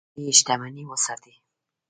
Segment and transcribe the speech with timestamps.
[0.15, 1.35] ملي شتمني وساتئ